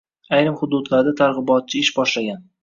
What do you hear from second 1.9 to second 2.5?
boshlagan.